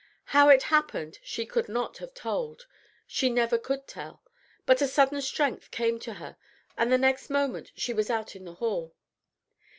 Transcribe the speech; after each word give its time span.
How 0.33 0.49
it 0.49 0.63
happened 0.73 1.19
she 1.21 1.45
could 1.45 1.69
not 1.69 1.99
have 1.99 2.15
told, 2.15 2.65
she 3.05 3.29
never 3.29 3.59
could 3.59 3.85
tell; 3.87 4.23
but 4.65 4.81
a 4.81 4.87
sudden 4.87 5.21
strength 5.21 5.69
came 5.69 5.99
to 5.99 6.15
her, 6.15 6.37
and 6.75 6.91
the 6.91 6.97
next 6.97 7.29
moment 7.29 7.71
she 7.75 7.93
was 7.93 8.09
out 8.09 8.35
in 8.35 8.45
the 8.45 8.55
hall. 8.55 8.95